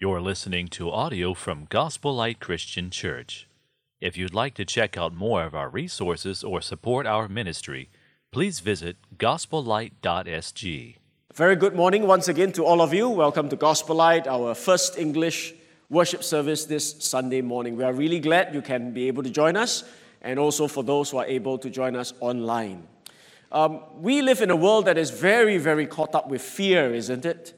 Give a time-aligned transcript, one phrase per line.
[0.00, 3.48] You're listening to audio from Gospel Light Christian Church.
[4.00, 7.90] If you'd like to check out more of our resources or support our ministry,
[8.30, 10.96] please visit gospellight.sg.
[11.34, 13.08] Very good morning once again to all of you.
[13.08, 15.52] Welcome to Gospel Light, our first English
[15.90, 17.76] worship service this Sunday morning.
[17.76, 19.82] We are really glad you can be able to join us,
[20.22, 22.86] and also for those who are able to join us online.
[23.50, 27.26] Um, we live in a world that is very, very caught up with fear, isn't
[27.26, 27.57] it?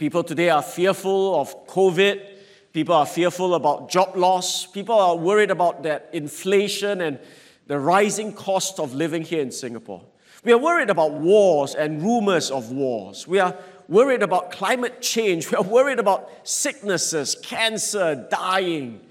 [0.00, 2.26] People today are fearful of COVID.
[2.72, 4.64] People are fearful about job loss.
[4.64, 7.18] People are worried about that inflation and
[7.66, 10.02] the rising cost of living here in Singapore.
[10.42, 13.28] We are worried about wars and rumors of wars.
[13.28, 13.54] We are
[13.88, 15.46] worried about climate change.
[15.50, 19.02] We are worried about sicknesses, cancer, dying.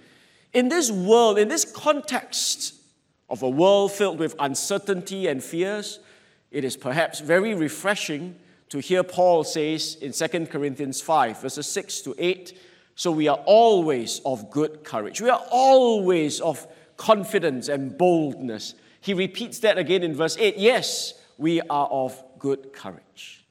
[0.54, 2.74] In this world, in this context
[3.30, 6.00] of a world filled with uncertainty and fears,
[6.50, 8.38] it is perhaps very refreshing
[8.70, 12.58] to hear Paul says in 2 Corinthians 5, verses 6 to 8,
[12.96, 15.22] so we are always of good courage.
[15.22, 18.76] We are always of confidence and boldness.
[19.02, 20.58] He repeats that again in verse 8.
[20.58, 23.46] Yes, we are of good courage.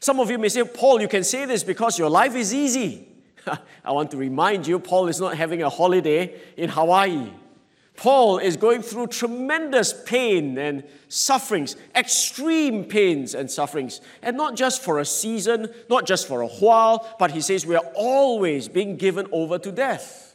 [0.00, 3.08] Some of you may say, Paul, you can say this because your life is easy.
[3.84, 7.30] I want to remind you, Paul is not having a holiday in Hawaii.
[8.02, 14.00] Paul is going through tremendous pain and sufferings, extreme pains and sufferings.
[14.22, 17.76] And not just for a season, not just for a while, but he says we
[17.76, 20.34] are always being given over to death.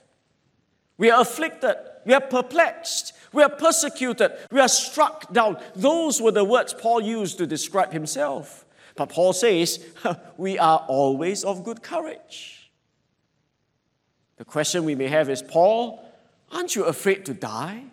[0.98, 5.62] We are afflicted, we are perplexed, we are persecuted, we are struck down.
[5.76, 8.66] Those were the words Paul used to describe himself.
[8.96, 9.86] But Paul says,
[10.38, 12.72] we are always of good courage.
[14.38, 16.07] The question we may have is, Paul,
[16.52, 17.84] Aren't you afraid to die?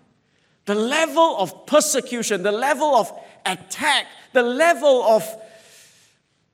[0.65, 3.13] The level of persecution, the level of
[3.45, 5.27] attack, the level of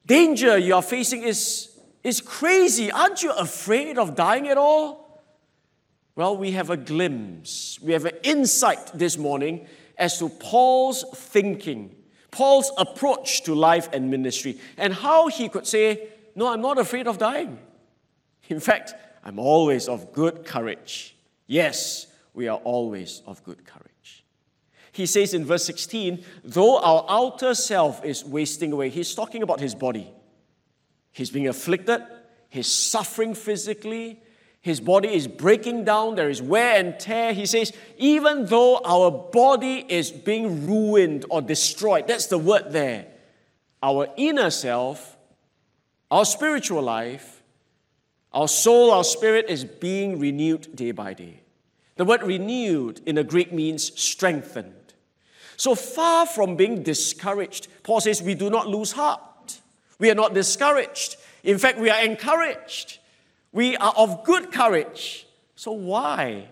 [0.07, 1.71] danger you are facing is,
[2.03, 2.91] is crazy.
[2.91, 5.23] Aren't you afraid of dying at all?
[6.17, 11.95] Well, we have a glimpse, we have an insight this morning as to Paul's thinking,
[12.31, 17.07] Paul's approach to life and ministry, and how he could say, No, I'm not afraid
[17.07, 17.59] of dying.
[18.49, 21.15] In fact, I'm always of good courage.
[21.51, 24.25] Yes, we are always of good courage.
[24.93, 29.59] He says in verse 16, though our outer self is wasting away, he's talking about
[29.59, 30.13] his body.
[31.11, 32.03] He's being afflicted,
[32.51, 34.23] he's suffering physically,
[34.61, 37.33] his body is breaking down, there is wear and tear.
[37.33, 43.09] He says, even though our body is being ruined or destroyed, that's the word there,
[43.83, 45.17] our inner self,
[46.13, 47.41] our spiritual life,
[48.33, 51.40] our soul, our spirit is being renewed day by day.
[52.01, 54.95] The word renewed in the Greek means strengthened.
[55.59, 59.61] So far from being discouraged, Paul says we do not lose heart.
[59.99, 61.17] We are not discouraged.
[61.45, 63.01] In fact, we are encouraged.
[63.53, 65.27] We are of good courage.
[65.57, 66.49] So, why?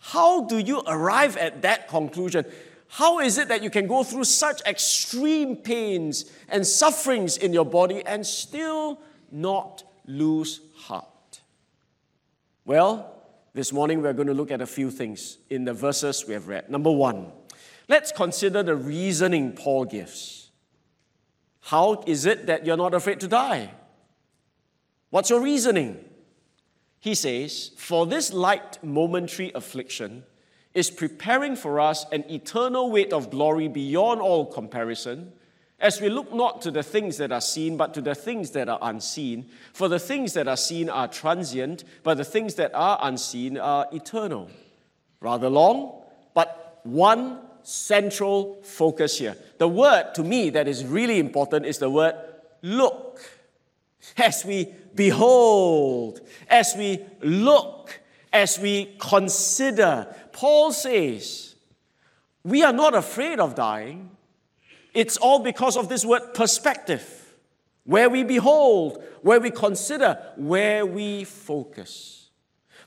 [0.00, 2.44] How do you arrive at that conclusion?
[2.88, 7.64] How is it that you can go through such extreme pains and sufferings in your
[7.64, 9.00] body and still
[9.32, 11.40] not lose heart?
[12.66, 13.19] Well,
[13.52, 16.48] this morning we're going to look at a few things in the verses we have
[16.48, 16.70] read.
[16.70, 17.32] Number one,
[17.88, 20.50] let's consider the reasoning Paul gives.
[21.62, 23.72] How is it that you're not afraid to die?
[25.10, 26.04] What's your reasoning?
[27.00, 30.24] He says, For this light momentary affliction
[30.72, 35.32] is preparing for us an eternal weight of glory beyond all comparison
[35.80, 38.68] as we look not to the things that are seen, but to the things that
[38.68, 39.48] are unseen.
[39.72, 43.86] For the things that are seen are transient, but the things that are unseen are
[43.90, 44.50] eternal.
[45.20, 46.02] Rather long,
[46.34, 49.36] but one central focus here.
[49.58, 52.14] The word to me that is really important is the word
[52.62, 53.20] look.
[54.16, 58.00] As we behold, as we look,
[58.32, 61.54] as we consider, Paul says,
[62.44, 64.10] we are not afraid of dying
[64.94, 67.34] it's all because of this word perspective,
[67.84, 72.20] where we behold, where we consider, where we focus.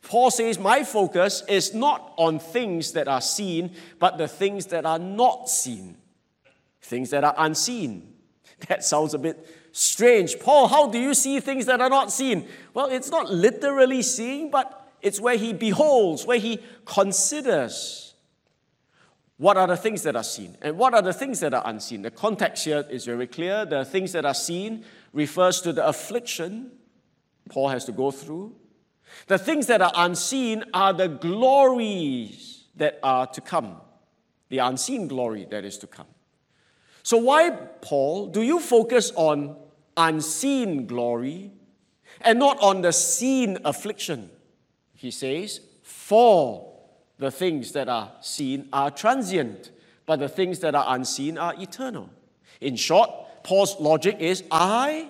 [0.01, 4.85] Paul says, My focus is not on things that are seen, but the things that
[4.85, 5.97] are not seen,
[6.81, 8.09] things that are unseen.
[8.69, 10.39] That sounds a bit strange.
[10.39, 12.47] Paul, how do you see things that are not seen?
[12.73, 18.12] Well, it's not literally seeing, but it's where he beholds, where he considers.
[19.43, 20.55] What are the things that are seen?
[20.61, 22.01] And what are the things that are unseen?
[22.01, 23.65] The context here is very clear.
[23.65, 26.71] The things that are seen refers to the affliction
[27.49, 28.55] Paul has to go through.
[29.27, 33.81] The things that are unseen are the glories that are to come,
[34.47, 36.07] the unseen glory that is to come.
[37.03, 37.49] So, why,
[37.81, 39.57] Paul, do you focus on
[39.97, 41.51] unseen glory
[42.21, 44.29] and not on the seen affliction.
[44.93, 46.72] He says, For
[47.23, 49.71] the things that are seen are transient,
[50.05, 52.09] but the things that are unseen are eternal.
[52.59, 53.09] In short,
[53.43, 55.09] Paul's logic is I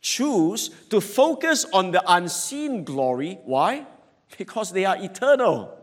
[0.00, 3.38] choose to focus on the unseen glory.
[3.44, 3.86] Why?
[4.36, 5.78] Because they are eternal.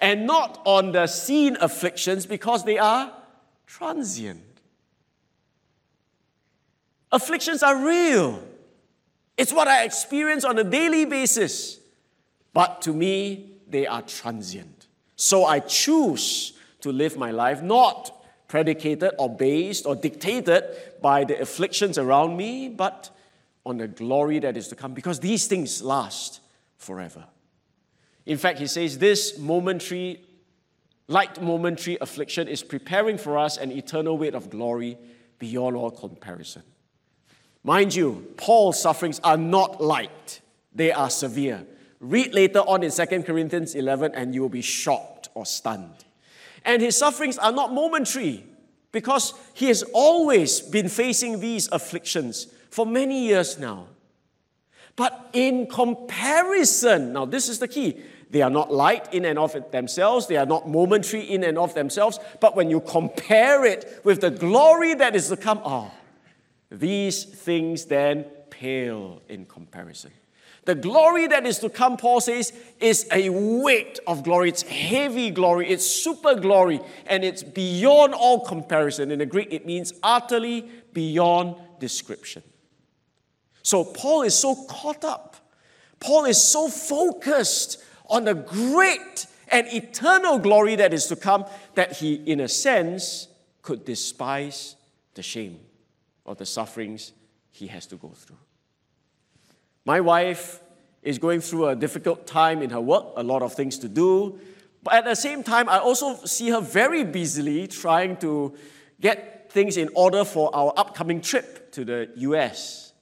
[0.00, 3.12] And not on the seen afflictions because they are
[3.64, 4.42] transient.
[7.12, 8.42] Afflictions are real.
[9.36, 11.78] It's what I experience on a daily basis.
[12.52, 14.75] But to me, they are transient.
[15.16, 16.52] So I choose
[16.82, 18.12] to live my life not
[18.48, 20.64] predicated or based or dictated
[21.02, 23.10] by the afflictions around me, but
[23.64, 26.40] on the glory that is to come, because these things last
[26.76, 27.24] forever.
[28.24, 30.20] In fact, he says this momentary,
[31.08, 34.96] light momentary affliction is preparing for us an eternal weight of glory
[35.38, 36.62] beyond all comparison.
[37.64, 40.40] Mind you, Paul's sufferings are not light,
[40.72, 41.66] they are severe.
[42.00, 46.04] Read later on in 2 Corinthians 11 and you will be shocked or stunned.
[46.64, 48.44] And his sufferings are not momentary
[48.92, 53.86] because he has always been facing these afflictions for many years now.
[54.96, 58.02] But in comparison, now this is the key.
[58.30, 61.74] They are not light in and of themselves, they are not momentary in and of
[61.74, 65.94] themselves, but when you compare it with the glory that is to come, ah, oh,
[66.70, 70.10] these things then pale in comparison.
[70.66, 74.48] The glory that is to come, Paul says, is a weight of glory.
[74.48, 79.12] It's heavy glory, it's super glory, and it's beyond all comparison.
[79.12, 82.42] In the Greek, it means utterly beyond description.
[83.62, 85.36] So Paul is so caught up.
[86.00, 91.44] Paul is so focused on the great and eternal glory that is to come
[91.76, 93.28] that he, in a sense,
[93.62, 94.74] could despise
[95.14, 95.60] the shame
[96.24, 97.12] or the sufferings
[97.52, 98.36] he has to go through.
[99.86, 100.60] My wife
[101.02, 104.38] is going through a difficult time in her work, a lot of things to do.
[104.82, 108.52] But at the same time, I also see her very busily trying to
[109.00, 112.92] get things in order for our upcoming trip to the US.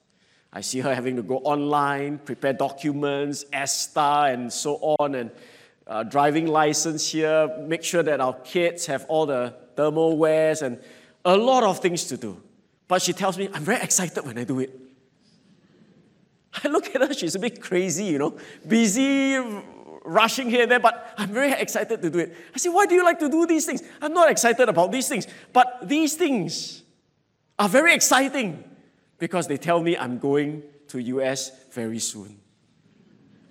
[0.53, 5.31] I see her having to go online, prepare documents, ESTA, and so on, and
[5.87, 10.79] uh, driving license here, make sure that our kids have all the thermal wares, and
[11.25, 12.41] a lot of things to do.
[12.87, 14.79] But she tells me, I'm very excited when I do it.
[16.63, 18.37] I look at her, she's a bit crazy, you know,
[18.67, 19.37] busy,
[20.05, 22.35] rushing here and there, but I'm very excited to do it.
[22.53, 23.81] I say, Why do you like to do these things?
[24.01, 26.83] I'm not excited about these things, but these things
[27.57, 28.63] are very exciting
[29.17, 32.39] because they tell me I'm going to US very soon.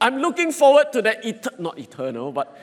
[0.01, 2.57] I'm looking forward to that, et- not eternal, but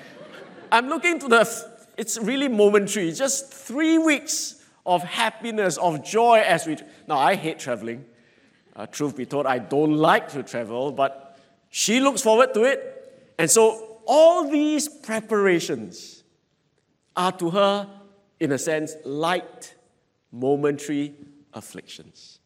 [0.72, 6.66] I'm looking to the, it's really momentary, just three weeks of happiness, of joy as
[6.66, 6.78] we,
[7.08, 8.06] now I hate traveling.
[8.76, 11.38] Uh, truth be told, I don't like to travel, but
[11.70, 13.34] she looks forward to it.
[13.38, 16.24] And so all these preparations
[17.16, 17.90] are to her,
[18.40, 19.76] in a sense, light,
[20.32, 21.14] momentary
[21.54, 22.40] afflictions.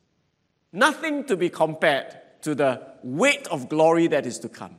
[0.72, 4.76] Nothing to be compared to the weight of glory that is to come.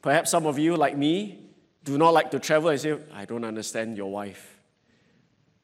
[0.00, 1.40] Perhaps some of you, like me,
[1.82, 4.58] do not like to travel and say, I don't understand your wife.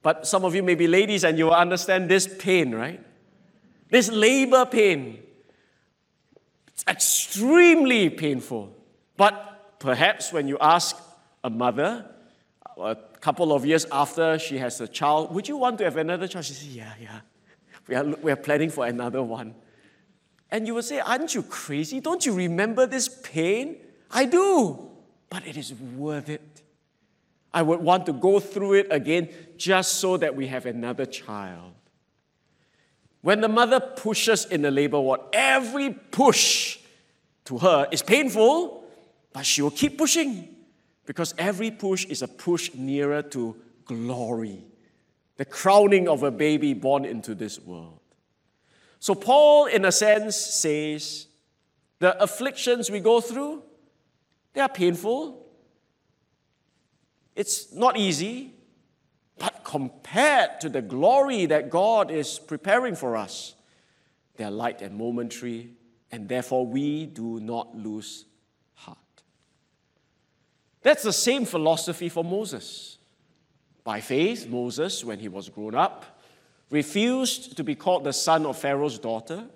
[0.02, 3.04] But some of you may be ladies and you will understand this pain, right?
[3.90, 5.18] This labor pain,
[6.68, 8.74] it's extremely painful.
[9.16, 10.96] But perhaps when you ask
[11.42, 12.06] a mother,
[12.78, 16.28] a couple of years after she has a child, would you want to have another
[16.28, 16.44] child?
[16.44, 17.20] She says, Yeah, yeah.
[17.88, 19.54] We are, we are planning for another one.
[20.50, 22.00] And you will say, Aren't you crazy?
[22.00, 23.76] Don't you remember this pain?
[24.10, 24.90] I do,
[25.28, 26.62] but it is worth it.
[27.52, 31.72] I would want to go through it again just so that we have another child.
[33.22, 36.78] When the mother pushes in the labor ward, every push
[37.44, 38.84] to her is painful,
[39.32, 40.48] but she will keep pushing
[41.04, 44.64] because every push is a push nearer to glory,
[45.36, 48.00] the crowning of a baby born into this world.
[49.00, 51.26] So, Paul, in a sense, says
[51.98, 53.62] the afflictions we go through,
[54.52, 55.46] they are painful.
[57.34, 58.52] It's not easy,
[59.40, 63.54] but compared to the glory that God is preparing for us,
[64.36, 65.70] they are light and momentary,
[66.12, 68.26] and therefore we do not lose
[68.74, 68.98] heart.
[70.82, 72.98] That's the same philosophy for Moses.
[73.82, 76.20] By faith, Moses, when he was grown up,
[76.70, 79.46] refused to be called the son of Pharaoh's daughter,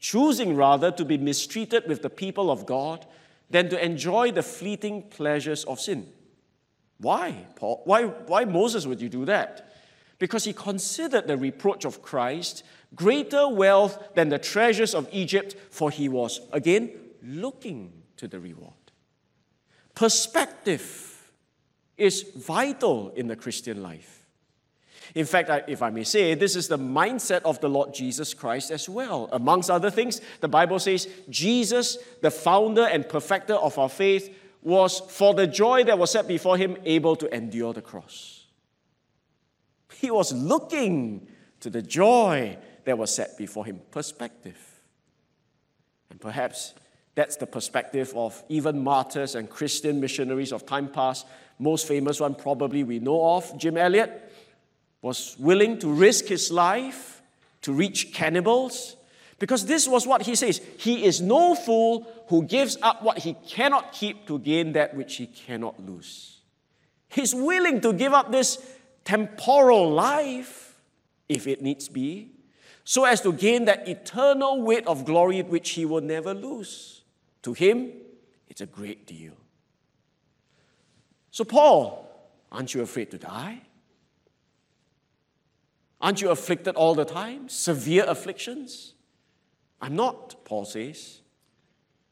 [0.00, 3.06] choosing rather to be mistreated with the people of God
[3.50, 6.12] than to enjoy the fleeting pleasures of sin.
[7.00, 7.82] Why, Paul?
[7.84, 9.72] Why, why Moses would you do that?
[10.18, 12.64] Because he considered the reproach of Christ
[12.94, 16.90] greater wealth than the treasures of Egypt, for he was, again,
[17.22, 18.72] looking to the reward.
[19.94, 21.32] Perspective
[21.96, 24.26] is vital in the Christian life.
[25.14, 28.70] In fact, if I may say, this is the mindset of the Lord Jesus Christ
[28.70, 29.28] as well.
[29.32, 34.34] Amongst other things, the Bible says Jesus, the founder and perfecter of our faith,
[34.68, 38.44] was for the joy that was set before him able to endure the cross.
[39.94, 41.26] He was looking
[41.60, 43.80] to the joy that was set before him.
[43.90, 44.58] Perspective.
[46.10, 46.74] And perhaps
[47.14, 51.26] that's the perspective of even martyrs and Christian missionaries of time past.
[51.58, 54.30] Most famous one, probably we know of, Jim Elliot,
[55.00, 57.22] was willing to risk his life
[57.62, 58.97] to reach cannibals
[59.38, 63.34] because this was what he says He is no fool who gives up what he
[63.46, 66.38] cannot keep to gain that which he cannot lose.
[67.08, 68.58] He's willing to give up this
[69.04, 70.78] temporal life,
[71.28, 72.32] if it needs be,
[72.84, 77.02] so as to gain that eternal weight of glory which he will never lose.
[77.42, 77.92] To him,
[78.48, 79.34] it's a great deal.
[81.30, 82.10] So, Paul,
[82.50, 83.62] aren't you afraid to die?
[86.00, 87.48] Aren't you afflicted all the time?
[87.48, 88.94] Severe afflictions?
[89.80, 91.20] I'm not, Paul says.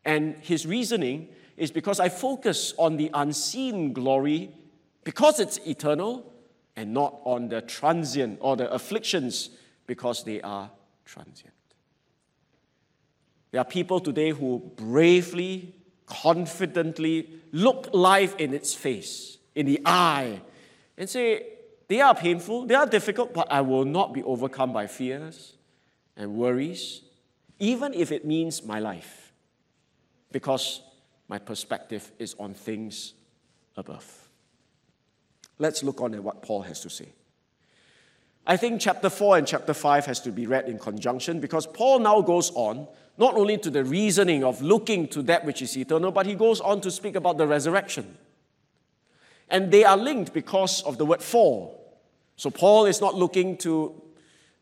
[0.04, 4.50] And his reasoning is because I focus on the unseen glory
[5.04, 6.32] because it's eternal
[6.76, 9.50] and not on the transient or the afflictions
[9.86, 10.70] because they are
[11.04, 11.54] transient.
[13.50, 15.74] There are people today who bravely,
[16.06, 20.40] confidently look life in its face, in the eye,
[20.98, 21.46] and say,
[21.88, 25.54] they are painful, they are difficult, but I will not be overcome by fears
[26.16, 27.02] and worries,
[27.58, 29.32] even if it means my life,
[30.32, 30.82] because
[31.28, 33.14] my perspective is on things
[33.76, 34.28] above.
[35.58, 37.08] Let's look on at what Paul has to say.
[38.46, 41.98] I think chapter 4 and chapter 5 has to be read in conjunction because Paul
[41.98, 42.86] now goes on
[43.18, 46.60] not only to the reasoning of looking to that which is eternal, but he goes
[46.60, 48.18] on to speak about the resurrection.
[49.48, 51.74] And they are linked because of the word for.
[52.36, 54.00] So Paul is not looking to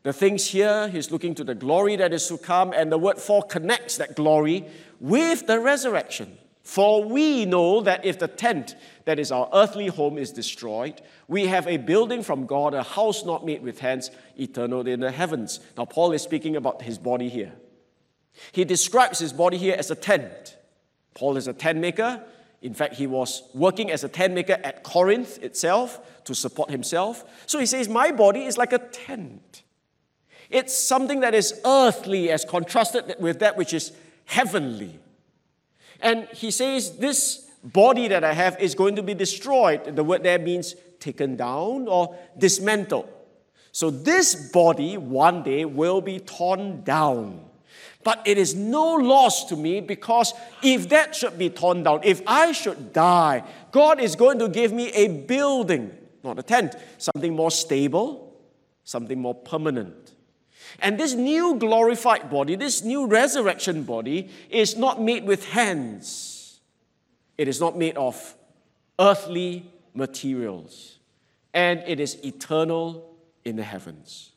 [0.05, 3.17] the things here, he's looking to the glory that is to come, and the word
[3.17, 4.63] for connects that glory
[4.99, 6.37] with the resurrection.
[6.61, 11.47] For we know that if the tent that is our earthly home is destroyed, we
[11.47, 15.59] have a building from God, a house not made with hands, eternal in the heavens.
[15.75, 17.53] Now, Paul is speaking about his body here.
[18.51, 20.55] He describes his body here as a tent.
[21.15, 22.23] Paul is a tent maker.
[22.61, 27.23] In fact, he was working as a tent maker at Corinth itself to support himself.
[27.47, 29.63] So he says, My body is like a tent.
[30.49, 33.91] It's something that is earthly as contrasted with that which is
[34.25, 34.99] heavenly.
[36.01, 39.95] And he says, This body that I have is going to be destroyed.
[39.95, 43.09] The word there means taken down or dismantled.
[43.71, 47.41] So this body one day will be torn down.
[48.03, 52.21] But it is no loss to me because if that should be torn down, if
[52.27, 55.91] I should die, God is going to give me a building,
[56.23, 58.39] not a tent, something more stable,
[58.83, 60.13] something more permanent.
[60.79, 66.59] And this new glorified body, this new resurrection body, is not made with hands.
[67.37, 68.35] It is not made of
[68.99, 70.99] earthly materials.
[71.53, 74.31] And it is eternal in the heavens.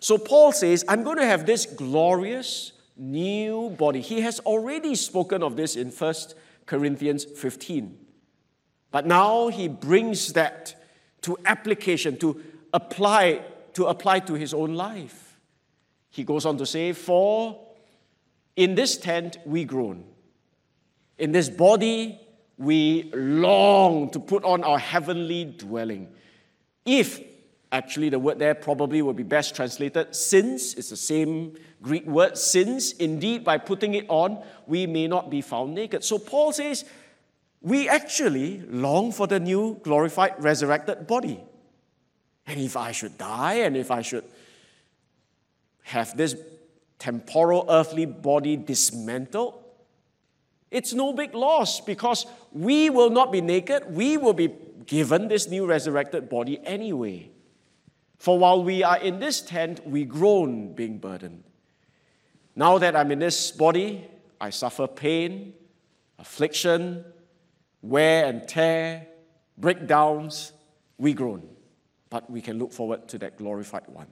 [0.00, 4.00] So Paul says, I'm going to have this glorious, new body.
[4.00, 6.14] He has already spoken of this in 1
[6.66, 7.98] Corinthians 15.
[8.90, 10.76] But now he brings that
[11.22, 12.40] to application, to
[12.72, 13.42] apply,
[13.74, 15.23] to apply to his own life.
[16.14, 17.58] He goes on to say, For
[18.54, 20.04] in this tent we groan.
[21.18, 22.20] In this body
[22.56, 26.08] we long to put on our heavenly dwelling.
[26.84, 27.20] If
[27.72, 32.38] actually the word there probably would be best translated since, it's the same Greek word,
[32.38, 36.04] since indeed by putting it on, we may not be found naked.
[36.04, 36.84] So Paul says,
[37.60, 41.40] we actually long for the new glorified, resurrected body.
[42.46, 44.24] And if I should die and if I should
[45.84, 46.34] have this
[46.98, 49.62] temporal earthly body dismantled,
[50.70, 53.84] it's no big loss because we will not be naked.
[53.88, 54.52] We will be
[54.86, 57.30] given this new resurrected body anyway.
[58.18, 61.44] For while we are in this tent, we groan, being burdened.
[62.56, 64.08] Now that I'm in this body,
[64.40, 65.54] I suffer pain,
[66.18, 67.04] affliction,
[67.82, 69.06] wear and tear,
[69.58, 70.52] breakdowns.
[70.96, 71.48] We groan,
[72.10, 74.08] but we can look forward to that glorified one.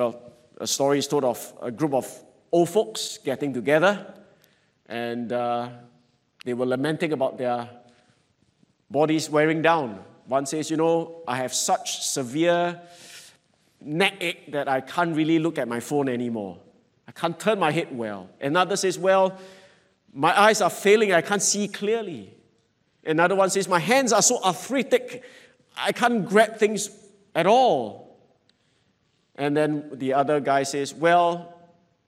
[0.00, 0.18] Well,
[0.56, 2.06] a story is told of a group of
[2.50, 4.14] old folks getting together,
[4.86, 5.68] and uh,
[6.42, 7.68] they were lamenting about their
[8.90, 10.02] bodies wearing down.
[10.24, 12.80] One says, You know, I have such severe,
[13.82, 16.56] neck ache that I can't really look at my phone anymore.
[17.06, 18.30] I can't turn my head well.
[18.40, 19.38] Another says, Well,
[20.14, 22.32] my eyes are failing, I can't see clearly.
[23.04, 25.22] Another one says, My hands are so arthritic,
[25.76, 26.88] I can't grab things
[27.34, 27.99] at all.
[29.40, 31.54] And then the other guy says, Well,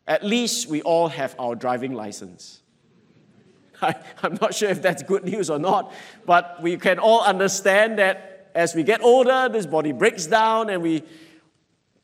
[0.06, 2.60] at least we all have our driving license.
[3.82, 5.94] I, am not sure if that's good news or not,
[6.26, 10.82] but we can all understand that as we get older, this body breaks down, and
[10.82, 11.04] we,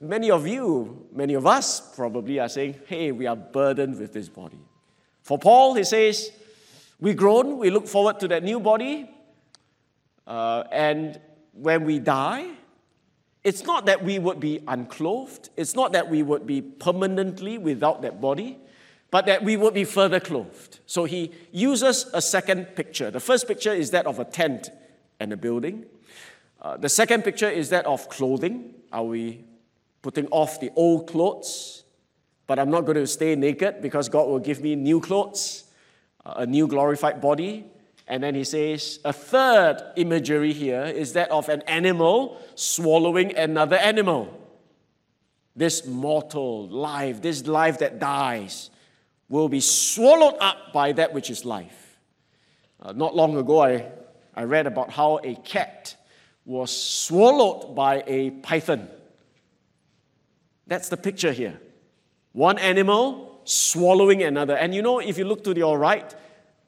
[0.00, 4.30] many of you, many of us probably are saying, Hey, we are burdened with this
[4.30, 4.58] body.
[5.20, 6.32] For Paul, he says,
[6.98, 9.10] We groan, we look forward to that new body,
[10.26, 11.20] uh, and
[11.52, 12.46] when we die,
[13.48, 18.02] it's not that we would be unclothed, it's not that we would be permanently without
[18.02, 18.58] that body,
[19.10, 20.80] but that we would be further clothed.
[20.84, 23.10] So he uses a second picture.
[23.10, 24.68] The first picture is that of a tent
[25.18, 25.86] and a building.
[26.60, 28.74] Uh, the second picture is that of clothing.
[28.92, 29.46] Are we
[30.02, 31.84] putting off the old clothes?
[32.46, 35.64] But I'm not going to stay naked because God will give me new clothes,
[36.26, 37.64] a new glorified body.
[38.08, 43.76] And then he says, a third imagery here is that of an animal swallowing another
[43.76, 44.34] animal.
[45.54, 48.70] This mortal life, this life that dies,
[49.28, 51.98] will be swallowed up by that which is life.
[52.80, 53.86] Uh, not long ago, I,
[54.34, 55.94] I read about how a cat
[56.46, 58.88] was swallowed by a python.
[60.66, 61.60] That's the picture here.
[62.32, 64.56] One animal swallowing another.
[64.56, 66.14] And you know, if you look to your right,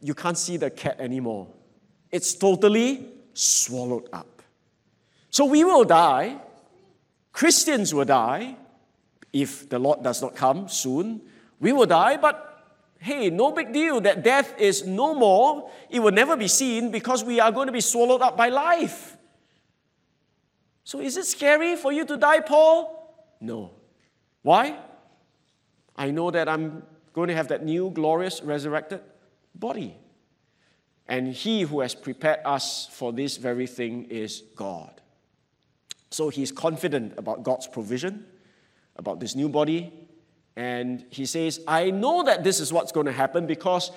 [0.01, 1.49] you can't see the cat anymore.
[2.11, 4.43] It's totally swallowed up.
[5.31, 6.39] So we will die.
[7.33, 8.57] Christians will die
[9.33, 11.21] if the Lord does not come soon.
[11.61, 12.47] We will die, but
[12.99, 15.71] hey, no big deal that death is no more.
[15.89, 19.17] It will never be seen because we are going to be swallowed up by life.
[20.85, 23.37] So is it scary for you to die, Paul?
[23.41, 23.71] No.
[24.43, 24.77] Why?
[25.97, 29.01] I know that I'm going to have that new glorious resurrected
[29.55, 29.97] body.
[31.07, 35.01] And he who has prepared us for this very thing is God.
[36.11, 38.27] So he's confident about God's provision,
[38.97, 39.93] about this new body.
[40.57, 43.91] And he says, I know that this is what's going to happen because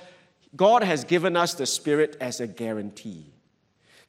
[0.55, 3.33] God has given us the Spirit as a guarantee.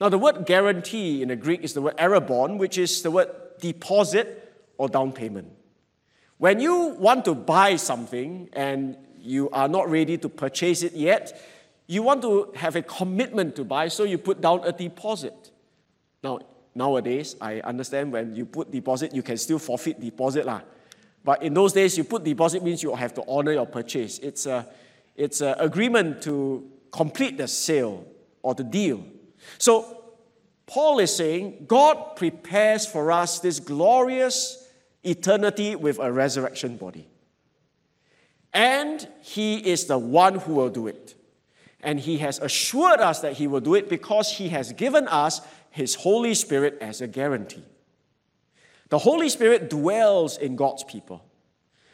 [0.00, 3.30] Now, the word guarantee in the Greek is the word arrabon, which is the word
[3.60, 5.50] deposit or down payment.
[6.38, 11.40] When you want to buy something and you are not ready to purchase it yet,
[11.86, 15.50] you want to have a commitment to buy, so you put down a deposit.
[16.22, 16.40] Now,
[16.74, 20.46] nowadays, I understand when you put deposit, you can still forfeit deposit.
[20.46, 20.60] Lah.
[21.24, 24.18] But in those days, you put deposit means you have to honor your purchase.
[24.18, 24.66] It's a,
[25.16, 28.06] it's an agreement to complete the sale
[28.42, 29.04] or the deal.
[29.58, 30.02] So,
[30.66, 34.66] Paul is saying God prepares for us this glorious
[35.02, 37.08] eternity with a resurrection body.
[38.54, 41.14] And He is the one who will do it.
[41.82, 45.40] And He has assured us that He will do it because He has given us
[45.70, 47.64] His Holy Spirit as a guarantee.
[48.88, 51.24] The Holy Spirit dwells in God's people.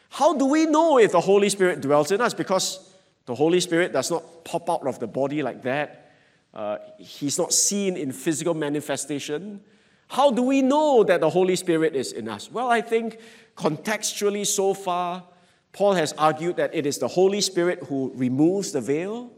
[0.09, 2.33] How do we know if the Holy Spirit dwells in us?
[2.33, 2.93] Because
[3.25, 6.11] the Holy Spirit does not pop out of the body like that.
[6.53, 9.61] Uh, he's not seen in physical manifestation.
[10.09, 12.51] How do we know that the Holy Spirit is in us?
[12.51, 13.19] Well, I think
[13.55, 15.23] contextually so far,
[15.73, 19.31] Paul has argued that it is the Holy Spirit who removes the veil.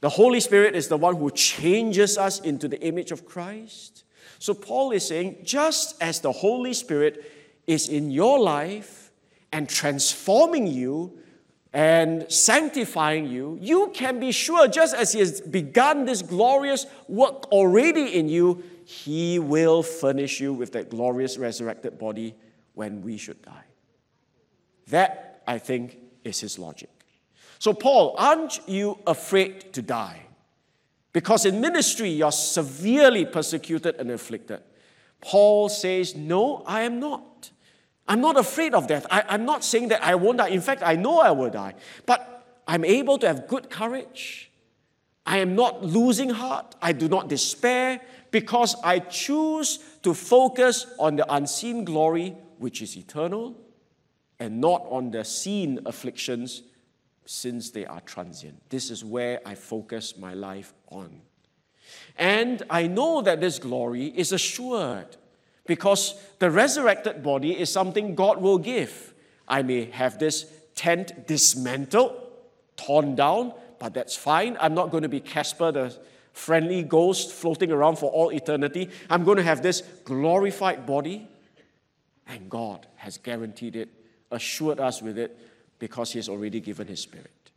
[0.00, 4.04] The Holy Spirit is the one who changes us into the image of Christ.
[4.38, 7.30] So, Paul is saying, just as the Holy Spirit
[7.66, 9.12] is in your life
[9.52, 11.18] and transforming you
[11.74, 17.52] and sanctifying you, you can be sure, just as He has begun this glorious work
[17.52, 22.34] already in you, He will furnish you with that glorious resurrected body
[22.72, 23.69] when we should die.
[24.90, 26.90] That, I think, is His logic.
[27.58, 30.22] So, Paul, aren't you afraid to die?
[31.12, 34.60] Because in ministry, you're severely persecuted and afflicted.
[35.20, 37.50] Paul says, No, I am not.
[38.08, 39.06] I'm not afraid of death.
[39.10, 40.48] I, am not saying that I won't die.
[40.48, 41.74] In fact, I know I will die.
[42.06, 44.50] But I'm able to have good courage.
[45.26, 46.74] I am not losing heart.
[46.82, 48.00] I do not despair
[48.30, 53.56] because I choose to focus on the unseen glory, which is eternal,
[54.40, 56.62] and not on the seen afflictions
[57.26, 58.60] since they are transient.
[58.70, 61.20] This is where I focus my life on.
[62.18, 65.16] And I know that this glory is assured
[65.66, 69.14] because the resurrected body is something God will give.
[69.46, 72.12] I may have this tent dismantled,
[72.76, 74.56] torn down, but that's fine.
[74.60, 75.96] I'm not going to be Casper, the
[76.32, 78.88] friendly ghost floating around for all eternity.
[79.08, 81.28] I'm going to have this glorified body.
[82.26, 83.88] And God has guaranteed it,
[84.30, 85.36] assured us with it,
[85.78, 87.50] because He has already given His Spirit.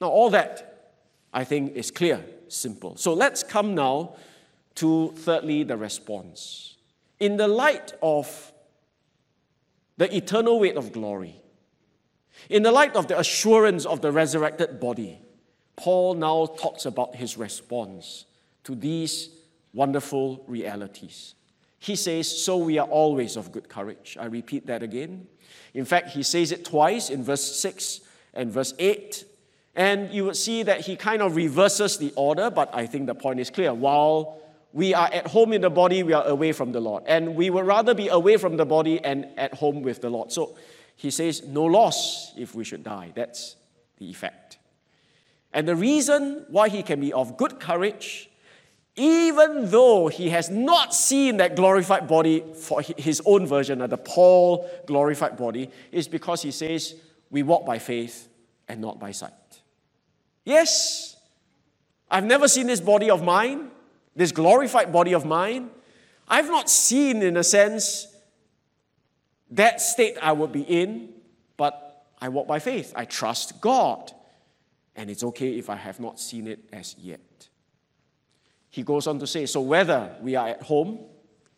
[0.00, 0.92] Now, all that
[1.32, 2.96] I think is clear, simple.
[2.96, 4.14] So let's come now
[4.76, 6.76] to, thirdly, the response.
[7.18, 8.52] In the light of
[9.96, 11.40] the eternal weight of glory,
[12.48, 15.20] in the light of the assurance of the resurrected body,
[15.76, 18.24] Paul now talks about his response
[18.64, 19.28] to these
[19.72, 21.34] wonderful realities.
[21.80, 24.16] He says, So we are always of good courage.
[24.20, 25.26] I repeat that again.
[25.74, 28.00] In fact, he says it twice in verse 6
[28.34, 29.24] and verse 8.
[29.74, 33.14] And you would see that he kind of reverses the order, but I think the
[33.14, 33.72] point is clear.
[33.72, 34.40] While
[34.72, 37.04] we are at home in the body, we are away from the Lord.
[37.06, 40.32] And we would rather be away from the body and at home with the Lord.
[40.32, 40.56] So
[40.96, 43.12] he says, no loss if we should die.
[43.14, 43.56] That's
[43.96, 44.58] the effect.
[45.52, 48.29] And the reason why he can be of good courage,
[48.96, 53.96] even though he has not seen that glorified body for his own version, uh, the
[53.96, 56.94] Paul glorified body, is because he says,
[57.30, 58.28] we walk by faith
[58.68, 59.32] and not by sight.
[60.44, 61.16] Yes,
[62.10, 63.70] I've never seen this body of mine,
[64.16, 65.70] this glorified body of mine.
[66.26, 68.08] I've not seen, in a sense,
[69.50, 71.10] that state I would be in,
[71.56, 72.92] but I walk by faith.
[72.96, 74.12] I trust God.
[74.96, 77.20] And it's okay if I have not seen it as yet.
[78.70, 81.00] He goes on to say, so whether we are at home,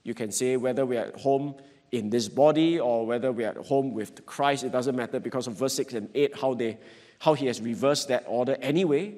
[0.03, 1.55] you can say whether we are at home
[1.93, 5.47] in this body or whether we are at home with Christ, it doesn't matter because
[5.47, 6.79] of verse 6 and 8, how they
[7.23, 9.15] how he has reversed that order anyway.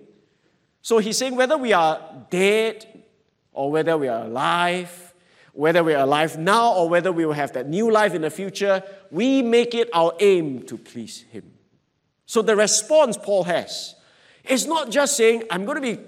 [0.83, 3.03] So he's saying whether we are dead
[3.55, 5.15] or whether we are alive,
[5.55, 8.29] whether we are alive now or whether we will have that new life in the
[8.29, 11.51] future, we make it our aim to please him.
[12.27, 13.95] So the response Paul has
[14.47, 16.03] is not just saying, I'm going to be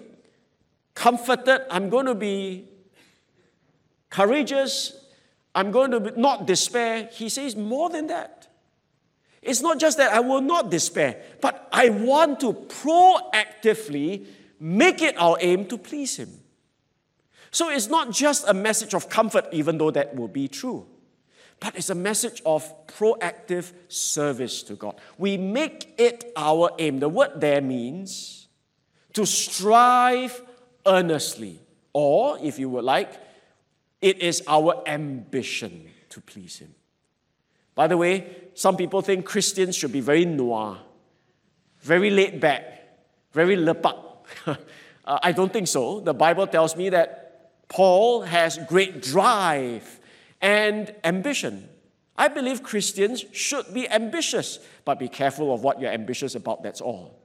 [0.96, 2.64] comforted, I'm going to be
[4.11, 4.98] courageous,
[5.54, 7.09] I'm going to not despair.
[7.12, 8.48] He says more than that.
[9.40, 14.26] It's not just that I will not despair, but I want to proactively
[14.59, 16.30] make it our aim to please Him.
[17.52, 20.87] So it's not just a message of comfort, even though that will be true,
[21.61, 24.96] but it's a message of proactive service to God.
[25.16, 26.98] We make it our aim.
[26.98, 28.48] The word there means
[29.12, 30.42] to strive
[30.87, 31.61] earnestly,
[31.92, 33.20] or if you would like,
[34.01, 36.75] it is our ambition to please Him.
[37.75, 40.79] By the way, some people think Christians should be very noir,
[41.81, 42.88] very laid back,
[43.33, 44.03] very lepak.
[44.46, 44.57] uh,
[45.05, 46.01] I don't think so.
[46.01, 50.01] The Bible tells me that Paul has great drive
[50.40, 51.68] and ambition.
[52.16, 56.81] I believe Christians should be ambitious, but be careful of what you're ambitious about, that's
[56.81, 57.20] all.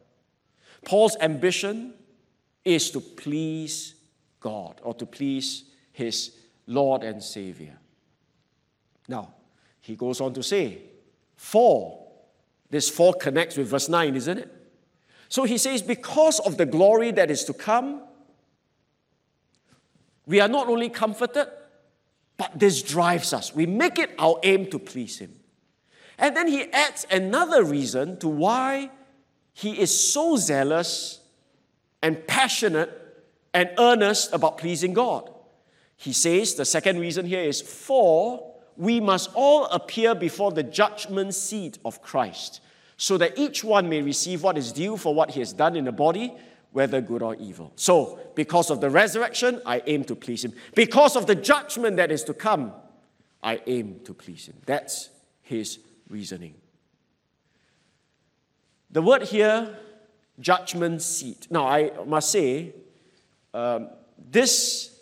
[0.84, 1.93] Paul's ambition
[2.63, 3.95] is to please
[4.39, 6.36] God or to please his
[6.67, 7.78] Lord and Savior.
[9.08, 9.34] Now,
[9.82, 10.82] he goes on to say,
[11.36, 12.00] for.
[12.69, 14.50] This for connects with verse 9, isn't it?
[15.28, 18.02] So he says, because of the glory that is to come,
[20.26, 21.47] we are not only comforted,
[22.38, 23.54] but this drives us.
[23.54, 25.34] We make it our aim to please him.
[26.17, 28.91] And then he adds another reason to why
[29.54, 31.20] he is so zealous
[32.01, 32.97] and passionate
[33.53, 35.29] and earnest about pleasing God.
[35.97, 41.35] He says the second reason here is for we must all appear before the judgment
[41.35, 42.61] seat of Christ,
[42.97, 45.85] so that each one may receive what is due for what he has done in
[45.85, 46.33] the body,
[46.71, 47.73] whether good or evil.
[47.75, 50.53] So, because of the resurrection, I aim to please him.
[50.73, 52.73] Because of the judgment that is to come,
[53.43, 54.55] I aim to please him.
[54.65, 55.09] That's
[55.41, 56.55] his reasoning.
[58.89, 59.77] The word here,
[60.41, 61.47] judgment seat.
[61.49, 62.73] Now, I must say,
[63.54, 64.99] um, this,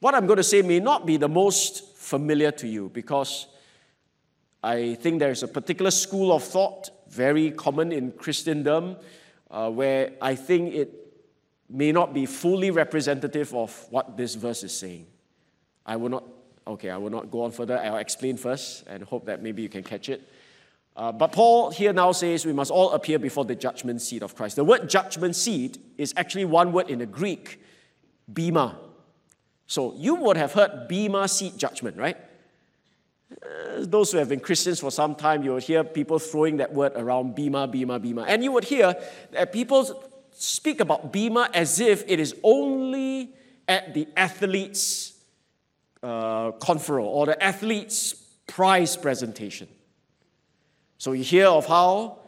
[0.00, 3.46] what I'm going to say, may not be the most familiar to you because
[4.62, 8.96] I think there is a particular school of thought, very common in Christendom,
[9.50, 10.94] uh, where I think it
[11.68, 15.06] may not be fully representative of what this verse is saying.
[15.84, 16.24] I will not,
[16.66, 17.78] okay, I will not go on further.
[17.78, 20.22] I'll explain first and hope that maybe you can catch it.
[20.98, 24.34] Uh, but Paul here now says we must all appear before the judgment seat of
[24.34, 24.56] Christ.
[24.56, 27.60] The word judgment seat is actually one word in the Greek,
[28.30, 28.76] bema.
[29.68, 32.16] So you would have heard Bema seat judgment, right?
[33.30, 36.72] Uh, those who have been Christians for some time, you would hear people throwing that
[36.72, 38.22] word around Bema, Bema, Bema.
[38.22, 38.96] And you would hear
[39.32, 43.34] that people speak about Bema as if it is only
[43.68, 45.12] at the athlete's
[46.02, 48.14] uh, conferral or the athlete's
[48.46, 49.68] prize presentation.
[50.98, 52.18] So you hear of how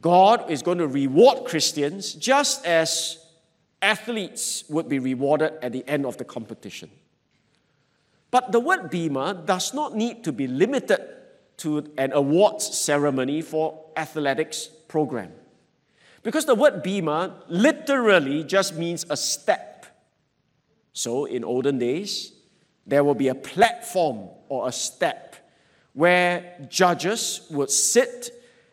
[0.00, 3.18] God is going to reward Christians just as
[3.80, 6.90] athletes would be rewarded at the end of the competition.
[8.30, 11.00] But the word bema does not need to be limited
[11.58, 15.32] to an awards ceremony for athletics program.
[16.22, 19.86] Because the word bema literally just means a step.
[20.92, 22.32] So in olden days,
[22.86, 25.36] there will be a platform or a step
[25.92, 28.30] where judges would sit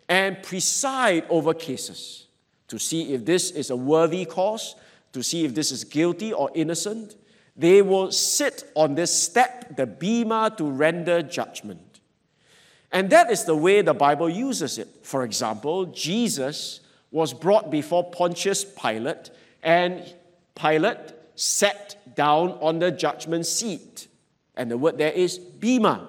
[0.08, 2.28] and preside over cases
[2.68, 4.76] to see if this is a worthy cause,
[5.14, 7.16] to see if this is guilty or innocent.
[7.56, 12.02] They will sit on this step, the bema, to render judgment.
[12.92, 14.88] And that is the way the Bible uses it.
[15.04, 19.32] For example, Jesus was brought before Pontius Pilate,
[19.64, 20.14] and
[20.54, 24.08] Pilate sat down on the judgment seat.
[24.56, 26.08] And the word there is bema.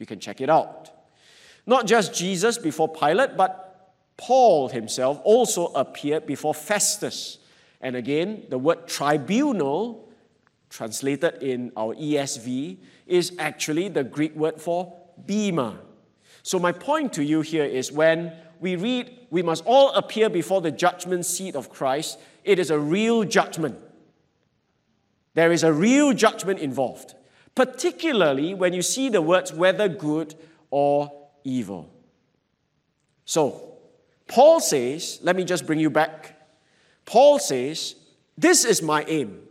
[0.00, 0.90] You can check it out.
[1.66, 7.38] Not just Jesus before Pilate, but Paul himself also appeared before Festus.
[7.82, 10.08] And again, the word tribunal,
[10.70, 15.78] translated in our ESV, is actually the Greek word for bema.
[16.42, 20.62] So, my point to you here is when we read, we must all appear before
[20.62, 23.78] the judgment seat of Christ, it is a real judgment.
[25.34, 27.14] There is a real judgment involved,
[27.54, 30.34] particularly when you see the words whether good
[30.70, 31.10] or
[31.44, 31.92] evil.
[33.24, 33.78] So,
[34.26, 36.40] Paul says, let me just bring you back.
[37.04, 37.96] Paul says,
[38.38, 39.42] This is my aim.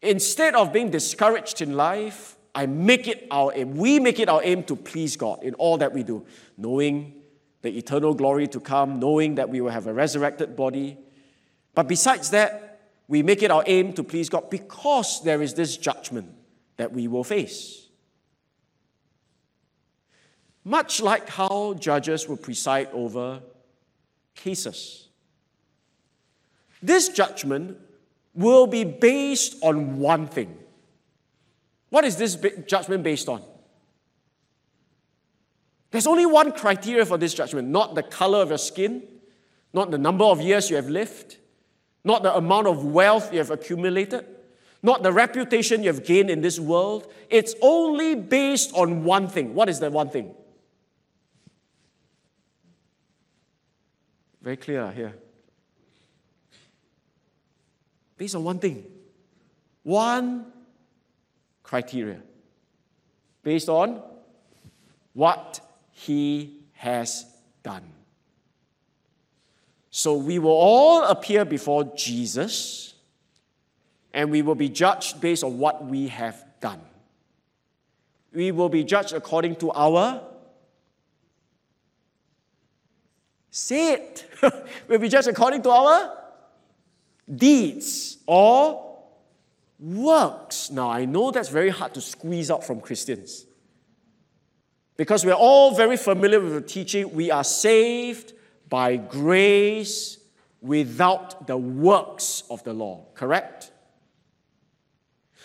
[0.00, 3.76] Instead of being discouraged in life, I make it our aim.
[3.76, 6.24] We make it our aim to please God in all that we do,
[6.56, 7.14] knowing
[7.62, 10.98] the eternal glory to come, knowing that we will have a resurrected body.
[11.74, 15.76] But besides that, we make it our aim to please God because there is this
[15.76, 16.32] judgment
[16.76, 17.88] that we will face.
[20.64, 23.40] Much like how judges will preside over
[24.34, 25.08] cases.
[26.82, 27.78] This judgment
[28.34, 30.56] will be based on one thing.
[31.90, 33.42] What is this judgment based on?
[35.90, 39.02] There's only one criteria for this judgment not the color of your skin,
[39.74, 41.36] not the number of years you have lived,
[42.02, 44.24] not the amount of wealth you have accumulated,
[44.82, 47.12] not the reputation you have gained in this world.
[47.30, 49.54] It's only based on one thing.
[49.54, 50.34] What is that one thing?
[54.42, 55.14] Very clear here.
[58.16, 58.84] Based on one thing.
[59.84, 60.46] One
[61.62, 62.20] criteria.
[63.44, 64.02] Based on
[65.12, 65.60] what
[65.92, 67.24] he has
[67.62, 67.84] done.
[69.90, 72.91] So we will all appear before Jesus
[74.12, 76.80] and we will be judged based on what we have done.
[78.32, 80.22] We will be judged according to our
[83.54, 84.26] Say it.
[84.88, 86.16] we'll be judged according to our
[87.30, 89.02] deeds or
[89.78, 90.70] works.
[90.70, 93.44] Now, I know that's very hard to squeeze out from Christians
[94.96, 98.32] because we're all very familiar with the teaching we are saved
[98.70, 100.16] by grace
[100.62, 103.71] without the works of the law, correct?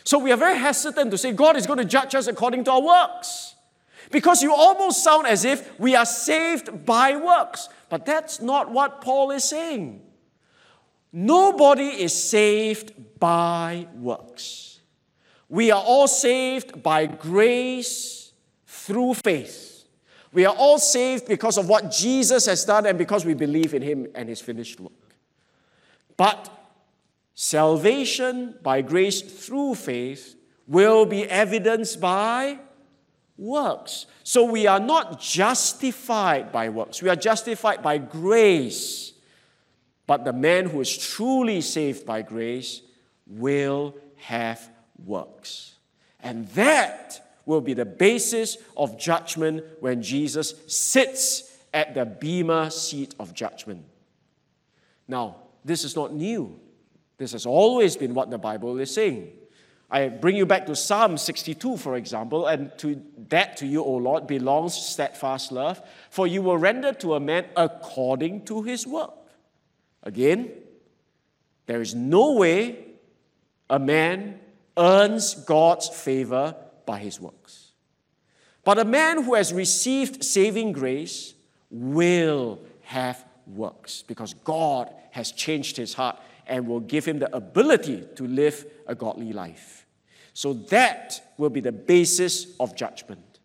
[0.08, 2.72] So we are very hesitant to say God is going to judge us according to
[2.72, 3.56] our works.
[4.10, 7.67] Because you almost sound as if we are saved by works.
[7.89, 10.02] But that's not what Paul is saying.
[11.12, 14.80] Nobody is saved by works.
[15.50, 18.32] We are all saved by grace
[18.65, 19.84] through faith.
[20.32, 23.82] We are all saved because of what Jesus has done and because we believe in
[23.82, 24.93] Him and His finished work.
[26.15, 26.57] But
[27.39, 32.58] salvation by grace through faith will be evidenced by
[33.38, 34.08] works.
[34.23, 39.13] So we are not justified by works, we are justified by grace.
[40.08, 42.82] But the man who is truly saved by grace
[43.28, 44.69] will have
[45.06, 45.76] works.
[46.21, 53.13] And that will be the basis of judgment when Jesus sits at the Bema seat
[53.19, 53.84] of judgment.
[55.08, 56.58] Now, this is not new.
[57.17, 59.32] This has always been what the Bible is saying.
[59.89, 63.93] I bring you back to Psalm 62, for example, and to that to you, O
[63.93, 69.13] Lord, belongs steadfast love, for you will render to a man according to his work.
[70.03, 70.51] Again,
[71.67, 72.86] there is no way
[73.69, 74.39] a man
[74.77, 77.71] earns God's favor by his works.
[78.63, 81.34] But a man who has received saving grace
[81.69, 86.17] will have works because God has changed his heart
[86.48, 89.86] and will give him the ability to live a godly life.
[90.34, 93.40] So that will be the basis of judgment.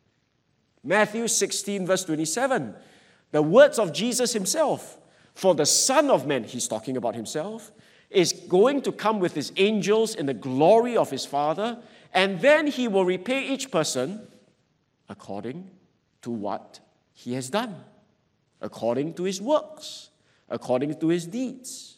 [0.84, 2.74] Matthew 16, verse 27,
[3.30, 4.98] the words of Jesus himself.
[5.34, 7.72] For the Son of Man, he's talking about himself,
[8.10, 11.78] is going to come with his angels in the glory of his Father,
[12.12, 14.26] and then he will repay each person
[15.08, 15.70] according
[16.20, 16.80] to what
[17.14, 17.74] he has done,
[18.60, 20.10] according to his works,
[20.50, 21.96] according to his deeds.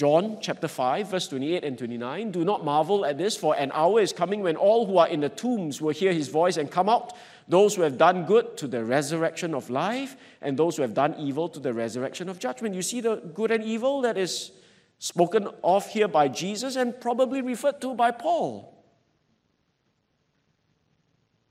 [0.00, 2.30] John chapter 5, verse 28 and 29.
[2.30, 5.20] Do not marvel at this, for an hour is coming when all who are in
[5.20, 7.12] the tombs will hear his voice and come out,
[7.46, 11.14] those who have done good to the resurrection of life, and those who have done
[11.18, 12.74] evil to the resurrection of judgment.
[12.74, 14.52] You see the good and evil that is
[14.98, 18.82] spoken of here by Jesus and probably referred to by Paul.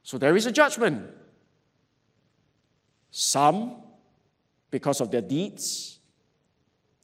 [0.02, 1.08] So there is a judgment.
[3.12, 3.76] Some,
[4.72, 5.99] because of their deeds,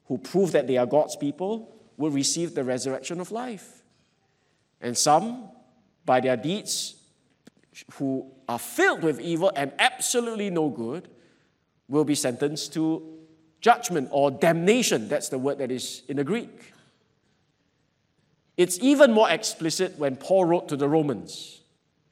[0.08, 3.84] who prove that they are God's people, will receive the resurrection of life.
[4.82, 5.50] And some,
[6.06, 6.96] by their deeds,
[7.94, 11.10] who are filled with evil and absolutely no good,
[11.88, 13.18] will be sentenced to
[13.62, 15.08] judgment or damnation.
[15.08, 16.74] That's the word that is in the Greek.
[18.58, 21.62] It's even more explicit when Paul wrote to the Romans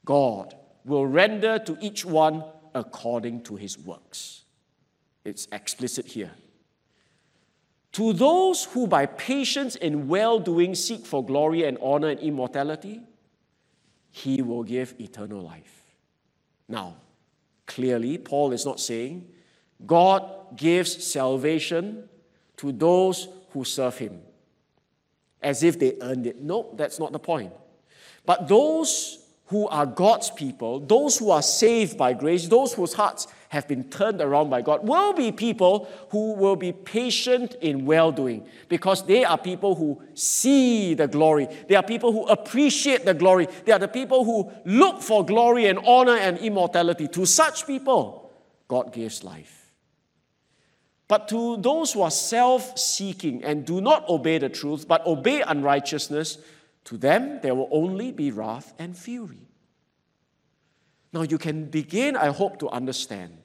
[0.05, 2.43] God will render to each one
[2.75, 4.43] according to his works.
[5.23, 6.31] It's explicit here.
[7.93, 13.01] To those who by patience and well doing seek for glory and honor and immortality,
[14.09, 15.95] he will give eternal life.
[16.67, 16.95] Now,
[17.65, 19.27] clearly, Paul is not saying
[19.85, 22.09] God gives salvation
[22.57, 24.21] to those who serve him
[25.41, 26.41] as if they earned it.
[26.41, 27.51] No, that's not the point.
[28.25, 33.27] But those who are God's people, those who are saved by grace, those whose hearts
[33.53, 38.11] have been turned around by God, will be people who will be patient in well
[38.11, 41.47] doing because they are people who see the glory.
[41.69, 43.47] They are people who appreciate the glory.
[43.65, 47.07] They are the people who look for glory and honor and immortality.
[47.09, 48.31] To such people,
[48.67, 49.71] God gives life.
[51.07, 55.41] But to those who are self seeking and do not obey the truth, but obey
[55.41, 56.39] unrighteousness,
[56.85, 59.47] to them, there will only be wrath and fury.
[61.13, 63.42] Now, you can begin, I hope, to understand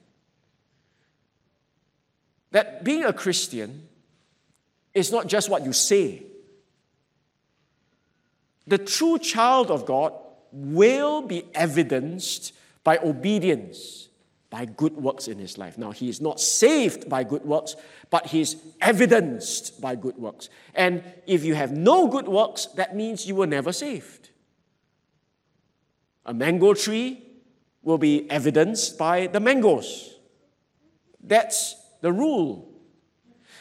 [2.50, 3.88] that being a Christian
[4.94, 6.22] is not just what you say.
[8.66, 10.12] The true child of God
[10.52, 12.52] will be evidenced
[12.84, 14.08] by obedience
[14.50, 15.76] by good works in his life.
[15.76, 17.76] Now, he is not saved by good works,
[18.08, 20.48] but he's evidenced by good works.
[20.74, 24.30] And if you have no good works, that means you were never saved.
[26.24, 27.22] A mango tree
[27.82, 30.14] will be evidenced by the mangoes.
[31.22, 32.68] That's the rule.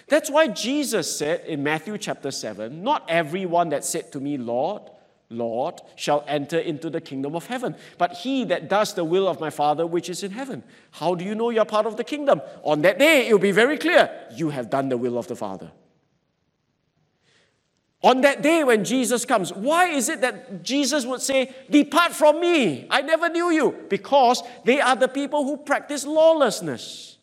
[0.08, 4.84] That's why Jesus said in Matthew chapter 7 Not everyone that said to me, Lord,
[5.30, 9.42] Lord, shall enter into the kingdom of heaven, but he that does the will of
[9.42, 10.64] my Father which is in heaven.
[10.92, 12.42] How do you know you're part of the kingdom?
[12.64, 15.36] On that day, it will be very clear you have done the will of the
[15.36, 15.72] Father.
[18.04, 22.40] On that day when Jesus comes, why is it that Jesus would say, Depart from
[22.40, 23.76] me, I never knew you?
[23.90, 27.17] Because they are the people who practice lawlessness.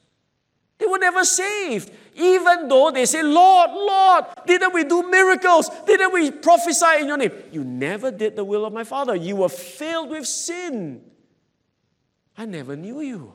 [0.79, 1.91] They were never saved.
[2.17, 5.69] Even though they say, Lord, Lord, didn't we do miracles?
[5.87, 7.33] Didn't we prophesy in your name?
[7.51, 9.17] You never did the will of my Father.
[9.17, 11.03] You were filled with sin.
[12.37, 13.35] I never knew you.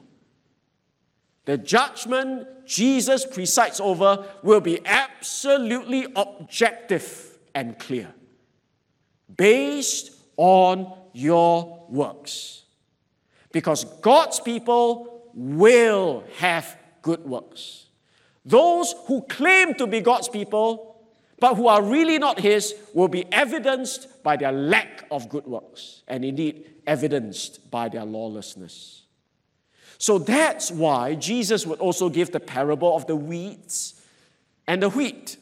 [1.45, 8.13] The judgment Jesus presides over will be absolutely objective and clear,
[9.36, 12.63] based on your works.
[13.52, 17.88] Because God's people will have good works.
[18.45, 21.01] Those who claim to be God's people,
[21.39, 26.03] but who are really not His, will be evidenced by their lack of good works,
[26.07, 29.03] and indeed evidenced by their lawlessness.
[29.97, 34.01] So that's why Jesus would also give the parable of the weeds
[34.65, 35.38] and the wheat.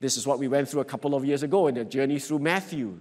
[0.00, 2.38] This is what we went through a couple of years ago in the journey through
[2.38, 3.00] Matthew.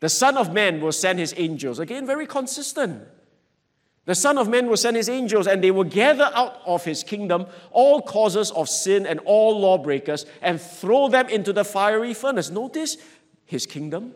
[0.00, 1.78] The Son of Man will send his angels.
[1.78, 3.02] Again, very consistent.
[4.06, 7.02] The Son of Man will send his angels, and they will gather out of his
[7.02, 12.50] kingdom all causes of sin and all lawbreakers and throw them into the fiery furnace.
[12.50, 12.98] Notice
[13.46, 14.14] his kingdom.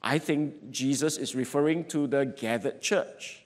[0.00, 3.44] I think Jesus is referring to the gathered church.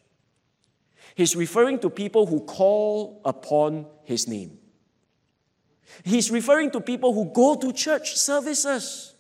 [1.15, 4.59] He's referring to people who call upon his name.
[6.05, 9.15] He's referring to people who go to church services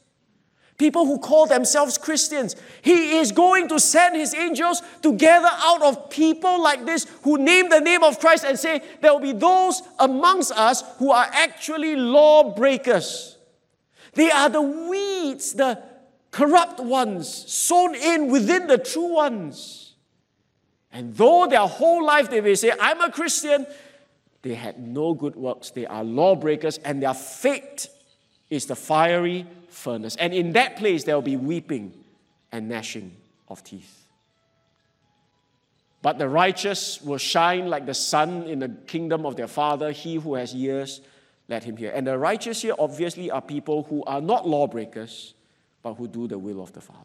[0.78, 2.54] people who call themselves Christians.
[2.82, 7.36] He is going to send his angels to gather out of people like this who
[7.36, 11.28] name the name of Christ and say, There will be those amongst us who are
[11.32, 13.36] actually lawbreakers.
[14.14, 15.82] They are the weeds, the
[16.30, 19.94] corrupt ones, sown in within the true ones.
[20.92, 23.66] And though their whole life they may say, I'm a Christian,
[24.42, 25.70] They had no good works.
[25.70, 27.88] They are lawbreakers, and their fate
[28.48, 30.16] is the fiery furnace.
[30.16, 31.92] And in that place, there will be weeping
[32.52, 33.16] and gnashing
[33.48, 34.06] of teeth.
[36.00, 39.90] But the righteous will shine like the sun in the kingdom of their Father.
[39.90, 41.00] He who has ears,
[41.48, 41.90] let him hear.
[41.92, 45.34] And the righteous here obviously are people who are not lawbreakers,
[45.82, 47.04] but who do the will of the Father.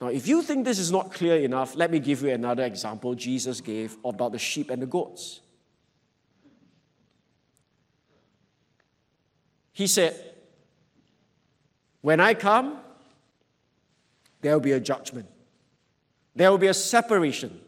[0.00, 3.14] Now, if you think this is not clear enough, let me give you another example
[3.14, 5.40] Jesus gave about the sheep and the goats.
[9.72, 10.25] He said,
[12.06, 12.78] When I come,
[14.40, 15.26] there will be a judgment,
[16.36, 17.60] there will be a separation.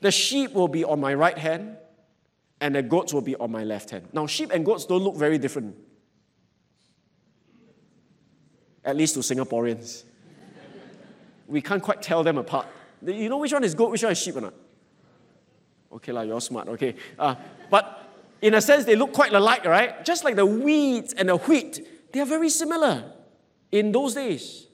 [0.00, 1.76] The sheep will be on my right hand,
[2.60, 4.08] and the goats will be on my left hand.
[4.12, 5.76] Now, sheep and goats don't look very different,
[8.84, 10.02] at least to Singaporeans.
[11.46, 12.66] we can't quite tell them apart.
[13.06, 14.54] You know which one is goat, which one is sheep or not?
[15.92, 16.96] Okay, la, you're smart, okay.
[17.16, 17.36] Uh,
[17.70, 18.04] but
[18.42, 20.04] in a sense, they look quite alike, right?
[20.04, 23.12] Just like the weeds and the wheat, they are very similar
[23.72, 24.66] in those days.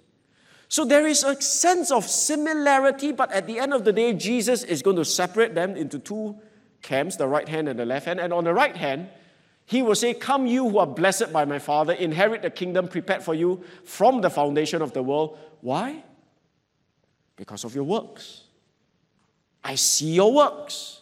[0.69, 4.65] So there is a sense of similarity, but at the end of the day, Jesus
[4.65, 6.37] is going to separate them into two
[6.83, 8.19] camps, the right hand and the left hand.
[8.21, 9.09] And on the right hand,
[9.67, 13.23] he will say, Come, you who are blessed by my Father, inherit the kingdom prepared
[13.23, 15.39] for you from the foundation of the world.
[15.61, 16.03] Why?
[17.37, 18.43] Because of your works.
[19.63, 21.01] I see your works.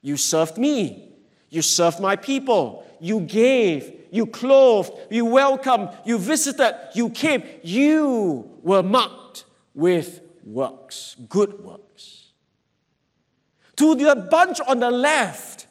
[0.00, 1.08] You served me.
[1.50, 2.86] You served my people.
[3.04, 3.92] You gave.
[4.10, 4.92] You clothed.
[5.10, 5.90] You welcomed.
[6.04, 6.74] You visited.
[6.94, 7.42] You came.
[7.62, 9.44] You were marked
[9.74, 12.28] with works, good works.
[13.76, 15.66] To the bunch on the left,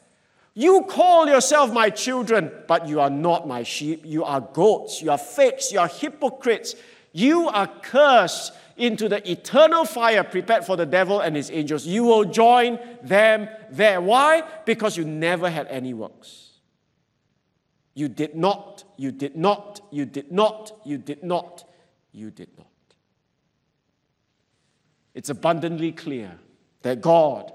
[0.52, 4.02] you call yourself my children, but you are not my sheep.
[4.04, 5.02] You are goats.
[5.02, 5.72] You are fakes.
[5.72, 6.76] You are hypocrites.
[7.12, 11.86] You are cursed into the eternal fire prepared for the devil and his angels.
[11.86, 14.00] You will join them there.
[14.00, 14.42] Why?
[14.64, 16.43] Because you never had any works.
[17.94, 21.64] You did not, you did not, you did not, you did not,
[22.12, 22.66] you did not.
[25.14, 26.38] It's abundantly clear
[26.82, 27.52] that God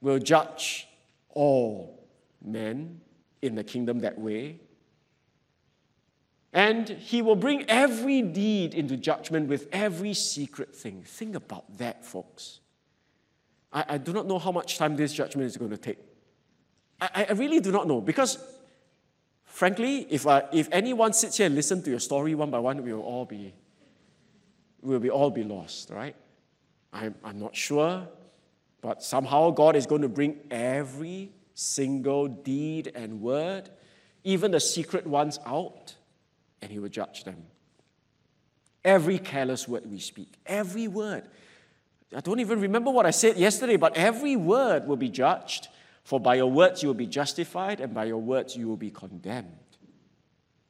[0.00, 0.88] will judge
[1.28, 2.06] all
[2.42, 3.00] men
[3.42, 4.60] in the kingdom that way
[6.52, 11.02] and he will bring every deed into judgment with every secret thing.
[11.02, 12.60] Think about that, folks.
[13.72, 15.98] I, I do not know how much time this judgment is going to take.
[17.00, 18.38] I, I really do not know because,
[19.52, 22.82] frankly, if, uh, if anyone sits here and listens to your story one by one,
[22.82, 23.54] we will all be,
[24.80, 26.16] we will be all be lost, right?
[26.92, 28.08] I'm, I'm not sure,
[28.80, 33.70] but somehow God is going to bring every single deed and word,
[34.24, 35.94] even the secret ones, out
[36.60, 37.42] and he will judge them.
[38.84, 41.24] Every careless word we speak, every word.
[42.14, 45.68] I don't even remember what I said yesterday, but every word will be judged.
[46.02, 48.90] For by your words you will be justified, and by your words you will be
[48.90, 49.56] condemned.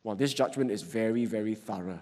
[0.05, 2.01] Well, this judgment is very, very thorough.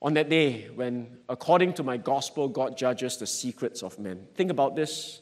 [0.00, 4.26] On that day, when according to my gospel, God judges the secrets of men.
[4.34, 5.20] Think about this.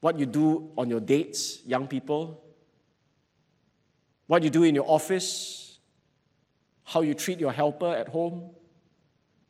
[0.00, 2.42] What you do on your dates, young people,
[4.26, 5.78] what you do in your office,
[6.84, 8.50] how you treat your helper at home,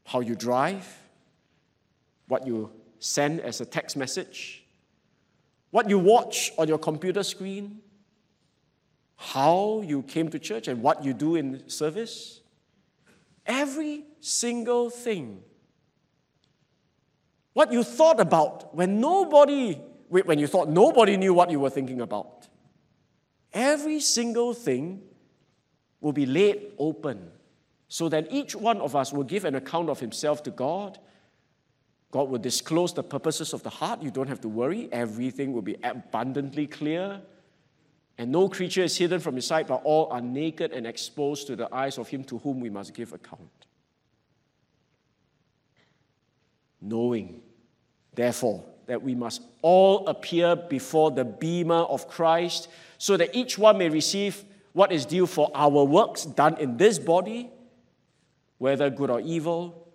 [0.04, 0.86] how you drive,
[2.28, 4.64] what you send as a text message,
[5.70, 7.80] what you watch on your computer screen,
[9.16, 12.40] how you came to church, and what you do in service.
[13.44, 15.42] Every single thing.
[17.52, 22.00] What you thought about when nobody, when you thought nobody knew what you were thinking
[22.00, 22.46] about.
[23.52, 25.02] Every single thing
[26.00, 27.30] will be laid open
[27.88, 30.98] so that each one of us will give an account of himself to God.
[32.10, 34.02] God will disclose the purposes of the heart.
[34.02, 34.88] You don't have to worry.
[34.92, 37.20] Everything will be abundantly clear.
[38.16, 41.56] And no creature is hidden from his sight, but all are naked and exposed to
[41.56, 43.66] the eyes of him to whom we must give account.
[46.80, 47.42] Knowing,
[48.14, 53.76] therefore, that we must all appear before the Bema of Christ so that each one
[53.76, 57.50] may receive what is due for our works done in this body,
[58.56, 59.87] whether good or evil.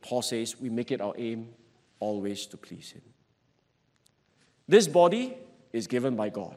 [0.00, 1.48] Paul says we make it our aim
[1.98, 3.02] always to please Him.
[4.66, 5.36] This body
[5.72, 6.56] is given by God.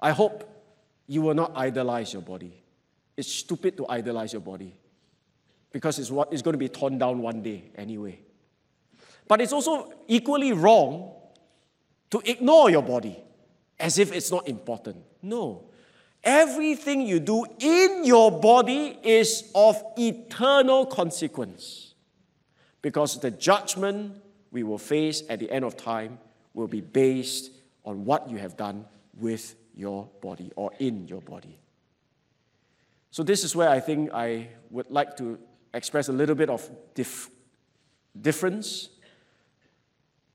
[0.00, 0.48] I hope
[1.06, 2.62] you will not idolize your body.
[3.16, 4.74] It's stupid to idolize your body
[5.70, 8.20] because it's, what, it's going to be torn down one day anyway.
[9.28, 11.12] But it's also equally wrong
[12.10, 13.18] to ignore your body
[13.78, 15.04] as if it's not important.
[15.22, 15.64] No.
[16.24, 21.94] Everything you do in your body is of eternal consequence
[22.80, 24.16] because the judgment
[24.52, 26.18] we will face at the end of time
[26.54, 27.50] will be based
[27.84, 28.84] on what you have done
[29.18, 31.58] with your body or in your body.
[33.10, 35.38] So, this is where I think I would like to
[35.74, 37.30] express a little bit of dif-
[38.20, 38.88] difference.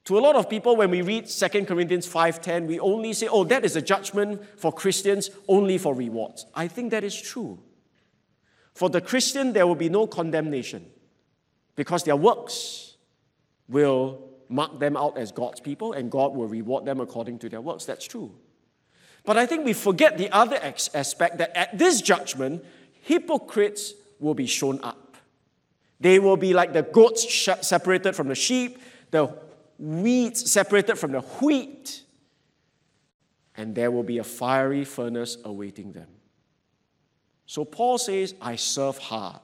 [0.07, 3.43] To a lot of people, when we read 2 Corinthians 5:10, we only say, oh,
[3.43, 6.45] that is a judgment for Christians only for rewards.
[6.55, 7.59] I think that is true.
[8.73, 10.85] For the Christian, there will be no condemnation
[11.75, 12.95] because their works
[13.67, 17.59] will mark them out as God's people and God will reward them according to their
[17.59, 17.83] works.
[17.83, 18.33] That's true.
[19.25, 20.57] But I think we forget the other
[20.93, 22.63] aspect that at this judgment,
[23.01, 25.17] hypocrites will be shown up.
[25.99, 27.27] They will be like the goats
[27.59, 28.79] separated from the sheep,
[29.11, 29.46] the
[29.77, 32.03] weeds separated from the wheat,
[33.55, 36.07] and there will be a fiery furnace awaiting them.
[37.45, 39.39] So Paul says, I serve hard.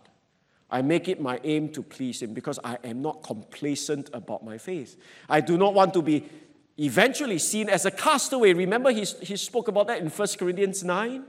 [0.69, 4.57] I make it my aim to please him because I am not complacent about my
[4.57, 4.97] faith.
[5.29, 6.27] I do not want to be
[6.77, 8.53] eventually seen as a castaway.
[8.53, 11.23] Remember, he, he spoke about that in 1 Corinthians 9?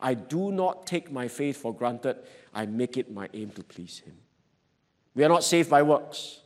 [0.00, 2.16] I do not take my faith for granted.
[2.54, 4.16] I make it my aim to please Him.
[5.14, 6.40] We are not saved by works,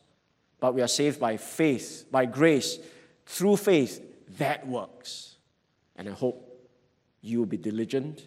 [0.65, 2.79] but we are saved by faith, by grace,
[3.27, 4.01] through faith
[4.39, 5.37] that works.
[5.95, 6.71] And I hope
[7.21, 8.27] you will be diligent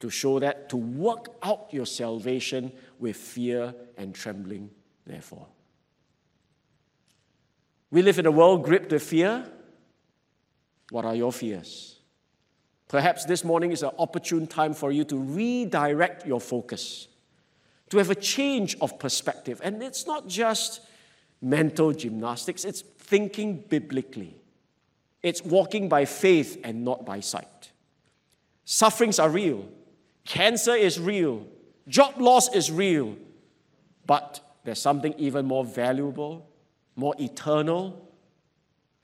[0.00, 4.72] to show that, to work out your salvation with fear and trembling,
[5.06, 5.46] therefore.
[7.92, 9.48] We live in a world gripped with fear.
[10.90, 12.00] What are your fears?
[12.88, 17.06] Perhaps this morning is an opportune time for you to redirect your focus,
[17.90, 19.60] to have a change of perspective.
[19.62, 20.80] And it's not just
[21.40, 24.36] mental gymnastics, it's thinking biblically.
[25.22, 27.72] It's walking by faith and not by sight.
[28.64, 29.68] Sufferings are real,
[30.24, 31.46] cancer is real,
[31.88, 33.16] job loss is real,
[34.06, 36.50] but there's something even more valuable
[37.00, 38.08] more eternal,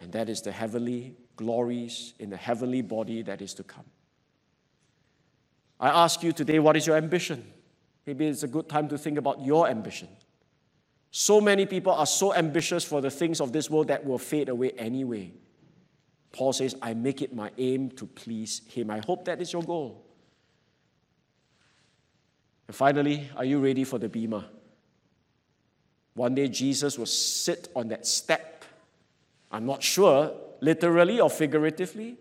[0.01, 3.85] and that is the heavenly glories in the heavenly body that is to come.
[5.81, 7.45] I ask you today, what is your ambition?
[8.07, 10.09] Maybe it's a good time to think about your ambition.
[11.11, 14.49] So many people are so ambitious for the things of this world that will fade
[14.49, 15.33] away anyway.
[16.33, 18.91] Paul says, I make it my aim to please him.
[18.91, 20.05] I hope that is your goal.
[22.67, 24.45] And finally, are you ready for the Bema?
[26.15, 28.65] One day Jesus will sit on that step.
[29.51, 32.17] I'm not sure, literally or figuratively,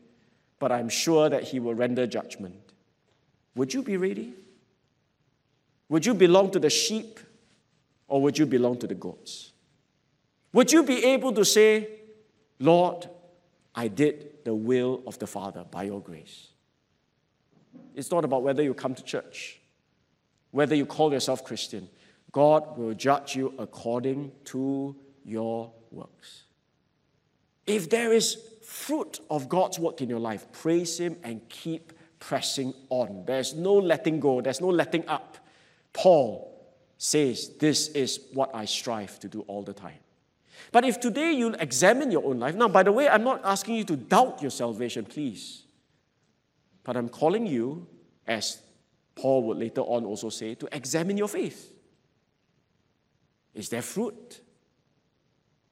[0.60, 2.74] but I'm sure that he will render judgment.
[3.56, 4.34] Would you be ready?
[5.90, 7.20] Would you belong to the sheep
[8.08, 9.52] or would you belong to the goats?
[10.54, 11.90] Would you be able to say,
[12.60, 13.10] Lord,
[13.74, 16.50] I did the will of the Father by your grace?
[17.94, 19.60] It's not about whether you come to church,
[20.52, 21.90] whether you call yourself Christian.
[22.32, 26.44] God will judge you according to your works.
[27.66, 32.74] If there is fruit of God's work in your life, praise Him and keep pressing
[32.90, 33.24] on.
[33.26, 35.38] There's no letting go, there's no letting up.
[35.94, 36.55] Paul
[37.06, 40.00] says, This is what I strive to do all the time.
[40.72, 43.76] But if today you examine your own life, now, by the way, I'm not asking
[43.76, 45.64] you to doubt your salvation, please.
[46.84, 47.88] But I'm calling you,
[48.26, 48.60] as
[49.16, 51.74] Paul would later on also say, to examine your faith.
[53.54, 54.42] Is there fruit?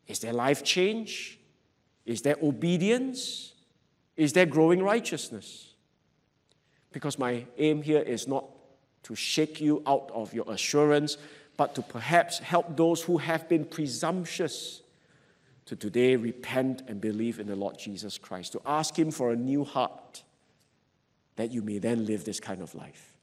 [0.07, 1.39] Is there life change?
[2.05, 3.53] Is there obedience?
[4.15, 5.73] Is there growing righteousness?
[6.91, 8.45] Because my aim here is not
[9.03, 11.17] to shake you out of your assurance,
[11.57, 14.81] but to perhaps help those who have been presumptuous
[15.65, 19.35] to today repent and believe in the Lord Jesus Christ, to ask Him for a
[19.35, 20.23] new heart
[21.35, 23.13] that you may then live this kind of life.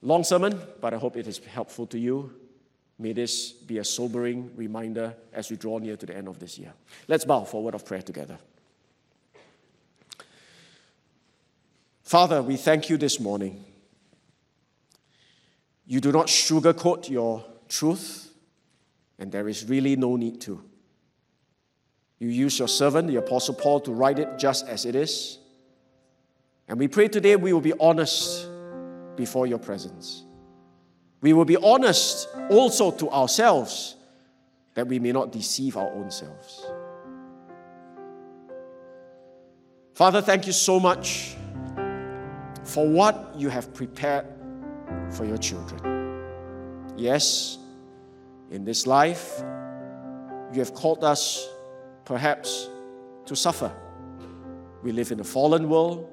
[0.00, 2.34] Long sermon, but I hope it is helpful to you.
[2.98, 6.58] May this be a sobering reminder as we draw near to the end of this
[6.58, 6.72] year.
[7.08, 8.38] Let's bow for a word of prayer together.
[12.02, 13.64] Father, we thank you this morning.
[15.86, 18.30] You do not sugarcoat your truth,
[19.18, 20.62] and there is really no need to.
[22.18, 25.38] You use your servant, the Apostle Paul, to write it just as it is.
[26.68, 28.48] And we pray today we will be honest
[29.16, 30.24] before your presence.
[31.20, 33.96] We will be honest also to ourselves
[34.74, 36.66] that we may not deceive our own selves.
[39.94, 41.36] Father, thank you so much
[42.64, 44.26] for what you have prepared
[45.10, 46.24] for your children.
[46.96, 47.58] Yes,
[48.50, 49.40] in this life,
[50.52, 51.48] you have called us
[52.04, 52.68] perhaps
[53.26, 53.72] to suffer.
[54.82, 56.08] We live in a fallen world.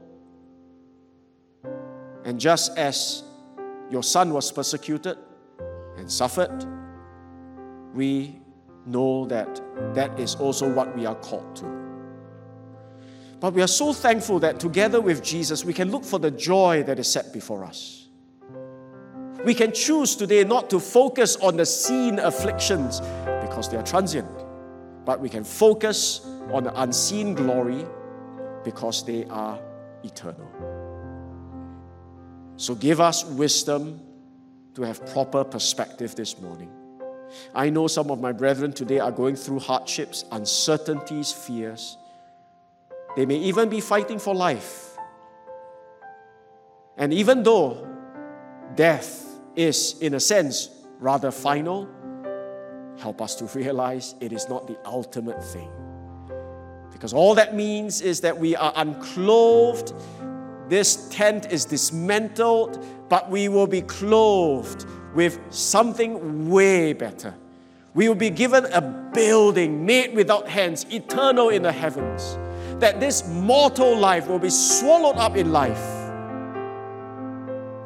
[2.23, 3.23] And just as
[3.89, 5.17] your son was persecuted
[5.97, 6.65] and suffered.
[7.93, 8.39] We
[8.85, 9.61] know that
[9.93, 11.88] that is also what we are called to.
[13.39, 16.83] But we are so thankful that together with Jesus, we can look for the joy
[16.83, 18.07] that is set before us.
[19.45, 22.99] We can choose today not to focus on the seen afflictions
[23.41, 24.27] because they are transient,
[25.05, 27.85] but we can focus on the unseen glory
[28.65, 29.57] because they are
[30.03, 30.51] eternal.
[32.57, 34.01] So give us wisdom
[34.75, 36.69] to have proper perspective this morning.
[37.55, 41.97] I know some of my brethren today are going through hardships, uncertainties, fears.
[43.19, 44.97] They may even be fighting for life.
[46.95, 47.85] And even though
[48.75, 50.69] death is, in a sense,
[51.01, 51.89] rather final,
[52.97, 55.69] help us to realize it is not the ultimate thing.
[56.93, 59.91] Because all that means is that we are unclothed,
[60.69, 67.35] this tent is dismantled, but we will be clothed with something way better.
[67.93, 68.79] We will be given a
[69.13, 72.37] building made without hands, eternal in the heavens.
[72.79, 75.83] That this mortal life will be swallowed up in life.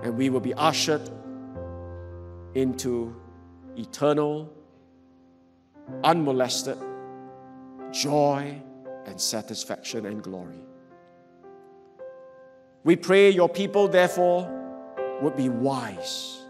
[0.03, 1.09] And we will be ushered
[2.53, 3.15] into
[3.75, 4.53] eternal,
[6.03, 6.77] unmolested
[7.91, 8.61] joy
[9.05, 10.59] and satisfaction and glory.
[12.83, 14.49] We pray your people, therefore,
[15.21, 16.43] would be wise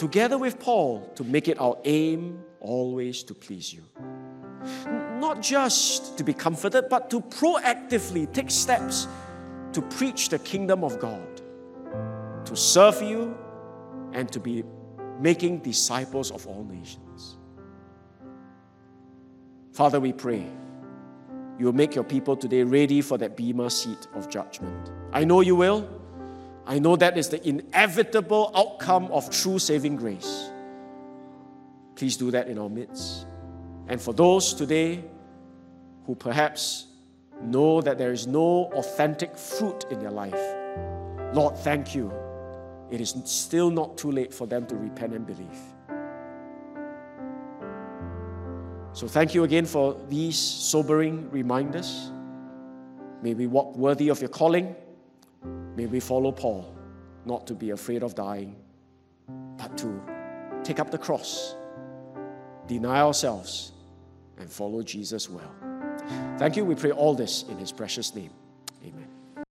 [0.00, 3.84] together with Paul, to make it our aim always to please you.
[5.20, 9.06] Not just to be comforted, but to proactively take steps
[9.72, 11.42] to preach the kingdom of God,
[12.44, 13.36] to serve you,
[14.12, 14.64] and to be
[15.20, 17.36] making disciples of all nations.
[19.72, 20.44] Father, we pray
[21.58, 24.90] you will make your people today ready for that Bema seat of judgment.
[25.12, 25.86] I know you will.
[26.66, 30.50] I know that is the inevitable outcome of true saving grace.
[31.96, 33.26] Please do that in our midst.
[33.90, 35.02] And for those today
[36.06, 36.86] who perhaps
[37.42, 40.40] know that there is no authentic fruit in their life,
[41.34, 42.12] Lord, thank you.
[42.88, 45.58] It is still not too late for them to repent and believe.
[48.92, 52.12] So, thank you again for these sobering reminders.
[53.22, 54.74] May we walk worthy of your calling.
[55.76, 56.76] May we follow Paul,
[57.24, 58.54] not to be afraid of dying,
[59.56, 60.00] but to
[60.62, 61.56] take up the cross,
[62.66, 63.72] deny ourselves,
[64.40, 65.54] and follow Jesus well.
[66.38, 66.64] Thank you.
[66.64, 68.30] We pray all this in his precious name.